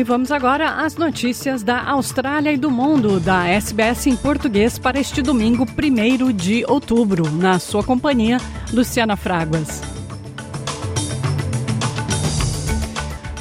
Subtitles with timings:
[0.00, 4.98] E vamos agora às notícias da Austrália e do mundo da SBS em português para
[4.98, 7.30] este domingo, 1 de outubro.
[7.30, 8.38] Na sua companhia,
[8.72, 9.82] Luciana Fraguas.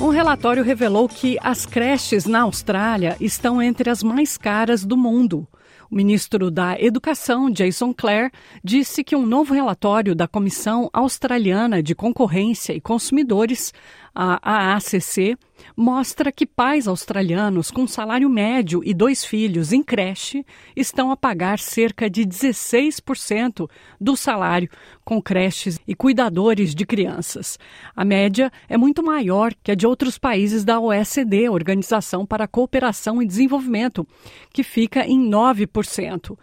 [0.02, 5.48] Um relatório revelou que as creches na Austrália estão entre as mais caras do mundo.
[5.90, 8.32] O ministro da Educação, Jason Clare,
[8.64, 13.74] disse que um novo relatório da Comissão Australiana de Concorrência e Consumidores,
[14.14, 15.38] a AACC,
[15.76, 20.46] mostra que pais australianos com salário médio e dois filhos em creche
[20.76, 24.70] estão a pagar cerca de 16% do salário
[25.04, 27.58] com creches e cuidadores de crianças.
[27.96, 32.48] A média é muito maior que a de outros países da OECD, Organização para a
[32.48, 34.08] Cooperação e Desenvolvimento,
[34.54, 36.38] que fica em 9%.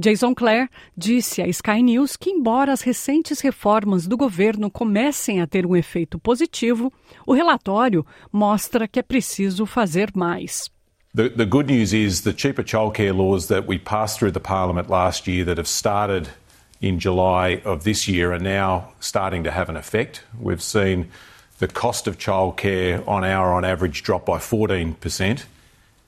[0.00, 5.46] Jason Clare disse à Sky News que, embora as recentes reformas do governo comecem a
[5.46, 6.92] ter um efeito positivo,
[7.26, 10.70] o relatório mostra que é preciso fazer mais.
[11.16, 14.88] The, the good news is the cheaper childcare laws that we passed through the parliament
[14.88, 16.28] last year that have started
[16.80, 20.22] in July of this year are now starting to have an effect.
[20.38, 21.08] We've seen
[21.58, 25.46] the cost of childcare on our on average drop by 14 percent.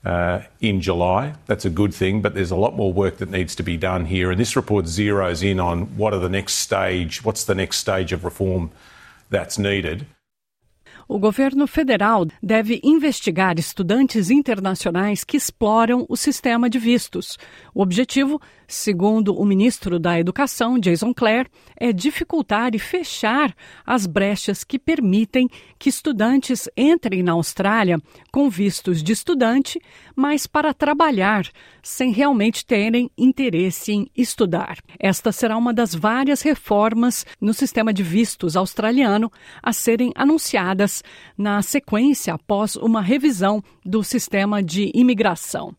[0.05, 1.35] Uh, in July.
[1.45, 4.05] That's a good thing, but there's a lot more work that needs to be done
[4.05, 4.31] here.
[4.31, 8.11] And this report zeroes in on what are the next stage, what's the next stage
[8.11, 8.71] of reform
[9.29, 10.05] that's needed.
[11.07, 17.37] O governo federal deve investigar estudantes internacionais que exploram o sistema de vistos.
[17.73, 18.39] O objetivo
[18.71, 23.53] Segundo o ministro da Educação, Jason Clare, é dificultar e fechar
[23.85, 27.99] as brechas que permitem que estudantes entrem na Austrália
[28.31, 29.77] com vistos de estudante,
[30.15, 31.43] mas para trabalhar,
[31.83, 34.77] sem realmente terem interesse em estudar.
[34.97, 39.29] Esta será uma das várias reformas no sistema de vistos australiano
[39.61, 40.90] a serem anunciadas
[41.37, 45.75] na sequência após uma revisão do sistema de imigração.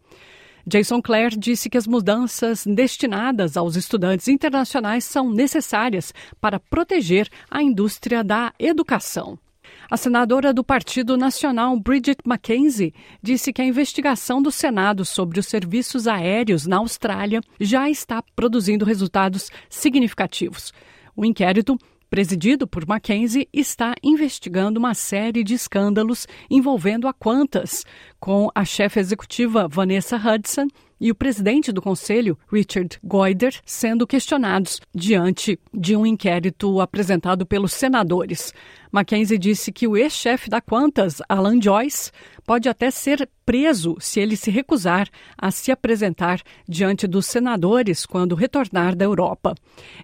[0.67, 7.63] Jason Clare disse que as mudanças destinadas aos estudantes internacionais são necessárias para proteger a
[7.63, 9.39] indústria da educação.
[9.91, 15.47] A senadora do Partido Nacional, Bridget McKenzie, disse que a investigação do Senado sobre os
[15.47, 20.73] serviços aéreos na Austrália já está produzindo resultados significativos.
[21.15, 21.77] O inquérito
[22.13, 27.87] presidido por Mackenzie, está investigando uma série de escândalos envolvendo a Qantas,
[28.21, 30.69] com a chefe executiva Vanessa Hudson
[31.01, 37.73] e o presidente do conselho, Richard Goider, sendo questionados diante de um inquérito apresentado pelos
[37.73, 38.53] senadores.
[38.93, 42.13] Mackenzie disse que o ex-chefe da Qantas, Alan Joyce,
[42.53, 45.09] pode até ser preso se ele se recusar
[45.39, 49.55] a se apresentar diante dos senadores quando retornar da Europa.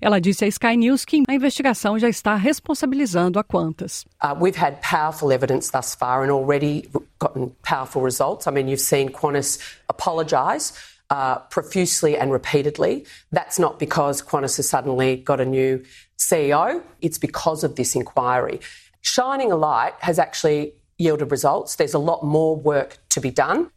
[0.00, 4.06] Ela disse à Sky News que a investigação já está responsabilizando a Qantas.
[4.24, 6.88] Uh, we've had powerful evidence thus far and already
[7.20, 8.46] gotten powerful results.
[8.46, 10.72] I mean, you've seen Qantas apologise.
[11.10, 13.06] Uh, profusely and repeatedly.
[13.32, 15.82] That's not because Qantas has suddenly got a new
[16.18, 18.60] CEO, it's because of this inquiry.
[19.00, 21.76] Shining a light has actually results.
[21.76, 23.68] There's a lot more work to be done.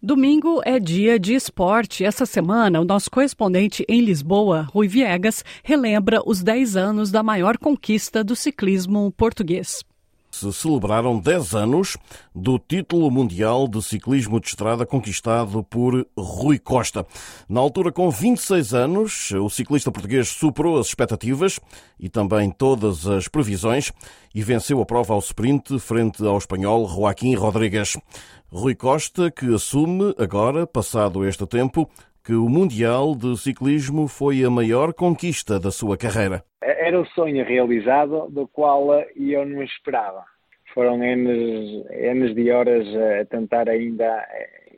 [0.00, 2.04] Domingo é dia de esporte.
[2.04, 7.58] Essa semana, o nosso correspondente em Lisboa, Rui Viegas, relembra os 10 anos da maior
[7.58, 9.82] conquista do ciclismo português
[10.52, 11.96] celebraram 10 anos
[12.34, 17.06] do título mundial de ciclismo de estrada conquistado por Rui Costa.
[17.48, 21.60] Na altura, com 26 anos, o ciclista português superou as expectativas
[21.98, 23.92] e também todas as previsões
[24.34, 27.96] e venceu a prova ao sprint frente ao espanhol Joaquim Rodrigues.
[28.50, 31.88] Rui Costa, que assume agora, passado este tempo,
[32.28, 36.44] que o Mundial de Ciclismo foi a maior conquista da sua carreira.
[36.60, 40.26] Era o sonho realizado do qual eu não esperava.
[40.74, 44.28] Foram anos, de horas a tentar ainda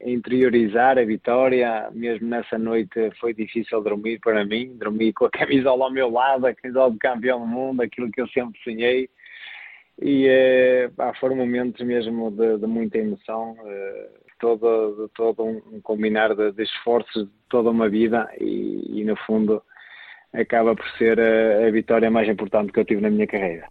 [0.00, 1.90] interiorizar a vitória.
[1.92, 4.76] Mesmo nessa noite foi difícil dormir para mim.
[4.76, 8.20] Dormi com a camisola ao meu lado, a camisola de campeão do mundo, aquilo que
[8.20, 9.10] eu sempre sonhei.
[10.00, 10.88] E eh,
[11.18, 13.56] foram momentos mesmo de, de muita emoção.
[13.66, 14.08] Eh,
[14.40, 19.62] todo, todo um combinar de, de esforços de toda uma vida e, e, no fundo
[20.32, 23.68] acaba por ser a, a vitória mais importante que eu tive na minha carreira.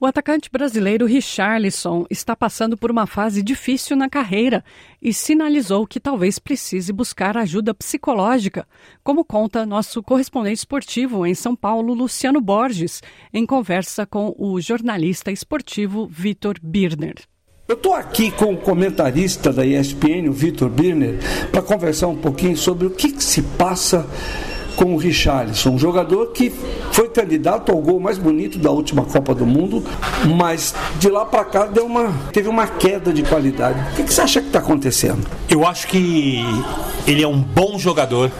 [0.00, 4.62] O atacante brasileiro Richarlison está passando por uma fase difícil na carreira
[5.02, 8.64] e sinalizou que talvez precise buscar ajuda psicológica,
[9.02, 13.02] como conta nosso correspondente esportivo em São Paulo, Luciano Borges,
[13.34, 17.16] em conversa com o jornalista esportivo Vitor Birner.
[17.68, 21.18] Eu estou aqui com o comentarista da ESPN, o Vitor Birner,
[21.52, 24.06] para conversar um pouquinho sobre o que, que se passa
[24.74, 26.50] com o Richarlison, um jogador que
[26.92, 29.84] foi candidato ao gol mais bonito da última Copa do Mundo,
[30.34, 33.78] mas de lá para cá deu uma, teve uma queda de qualidade.
[33.92, 35.28] O que, que você acha que está acontecendo?
[35.46, 36.42] Eu acho que
[37.06, 38.32] ele é um bom jogador,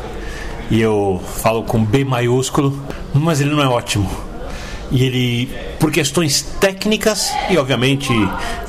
[0.70, 2.82] e eu falo com B maiúsculo,
[3.12, 4.08] mas ele não é ótimo.
[4.90, 8.08] E ele, por questões técnicas, e obviamente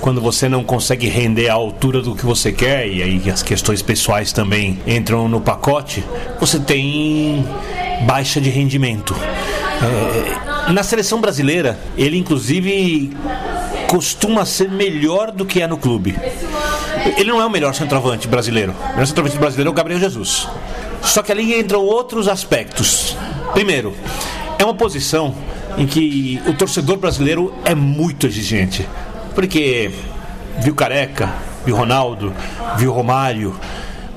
[0.01, 3.81] quando você não consegue render à altura do que você quer, e aí as questões
[3.81, 6.03] pessoais também entram no pacote,
[6.39, 7.45] você tem
[8.05, 9.15] baixa de rendimento.
[9.81, 13.15] É, na seleção brasileira, ele inclusive
[13.87, 16.15] costuma ser melhor do que é no clube.
[17.17, 18.73] Ele não é o melhor centroavante brasileiro.
[18.73, 20.47] O melhor centroavante brasileiro é o Gabriel Jesus.
[21.01, 23.15] Só que ali entram outros aspectos.
[23.53, 23.95] Primeiro,
[24.57, 25.33] é uma posição
[25.77, 28.87] em que o torcedor brasileiro é muito exigente.
[29.35, 29.91] Porque
[30.59, 31.29] viu Careca,
[31.65, 32.33] viu Ronaldo,
[32.77, 33.57] viu Romário.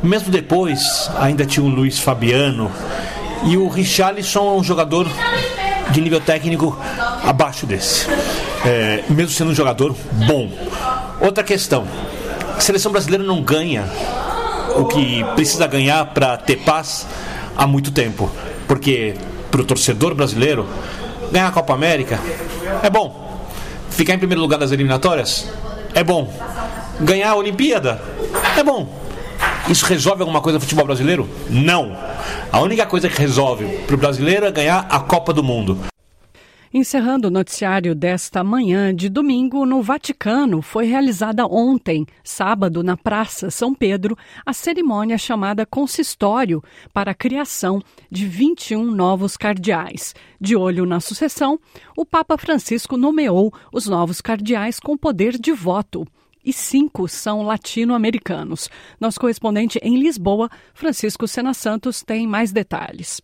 [0.02, 2.70] Mesmo depois, ainda tinha o Luiz Fabiano.
[3.44, 5.06] E o Richarlison é um jogador
[5.90, 6.78] de nível técnico
[7.24, 8.06] abaixo desse.
[8.64, 9.94] É, mesmo sendo um jogador
[10.26, 10.50] bom.
[11.20, 11.86] Outra questão:
[12.56, 13.84] a seleção brasileira não ganha
[14.76, 17.06] o que precisa ganhar para ter paz
[17.56, 18.30] há muito tempo.
[18.66, 19.14] Porque
[19.50, 20.66] para o torcedor brasileiro,
[21.32, 22.20] ganhar a Copa América
[22.82, 23.40] é bom.
[23.90, 25.48] Ficar em primeiro lugar das eliminatórias
[25.94, 26.32] é bom.
[27.00, 28.00] Ganhar a Olimpíada
[28.56, 29.00] é bom.
[29.68, 31.28] Isso resolve alguma coisa no futebol brasileiro?
[31.48, 31.96] Não.
[32.50, 35.91] A única coisa que resolve para o brasileiro é ganhar a Copa do Mundo.
[36.74, 43.50] Encerrando o noticiário desta manhã de domingo, no Vaticano foi realizada ontem, sábado, na Praça
[43.50, 44.16] São Pedro,
[44.46, 50.14] a cerimônia chamada Consistório para a criação de 21 novos cardeais.
[50.40, 51.60] De olho na sucessão,
[51.94, 56.06] o Papa Francisco nomeou os novos cardeais com poder de voto
[56.42, 58.70] e cinco são latino-americanos.
[58.98, 63.20] Nosso correspondente em Lisboa, Francisco Sena Santos, tem mais detalhes.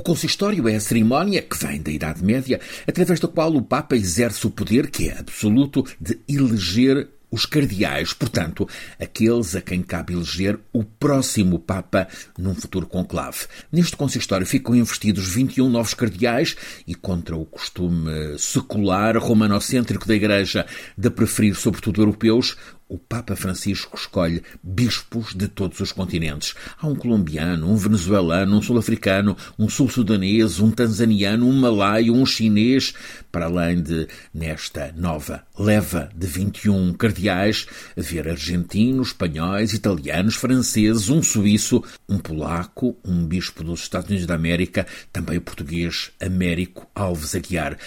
[0.00, 2.58] O consistório é a cerimónia, que vem da Idade Média,
[2.88, 8.14] através da qual o Papa exerce o poder, que é absoluto, de eleger os cardeais,
[8.14, 8.66] portanto,
[8.98, 12.08] aqueles a quem cabe eleger o próximo Papa
[12.38, 13.40] num futuro conclave.
[13.70, 16.56] Neste consistório ficam investidos 21 novos cardeais
[16.86, 20.64] e, contra o costume secular romanocêntrico da Igreja
[20.96, 22.56] de preferir, sobretudo, europeus,
[22.90, 26.54] o Papa Francisco escolhe bispos de todos os continentes.
[26.76, 32.92] Há um colombiano, um venezuelano, um sul-africano, um sul-sudanês, um tanzaniano, um malaio, um chinês,
[33.30, 37.66] para além de, nesta nova leva de 21 cardeais,
[37.96, 44.34] haver argentinos, espanhóis, italianos, franceses, um suíço, um polaco, um bispo dos Estados Unidos da
[44.34, 47.78] América, também o português Américo Alves Aguiar.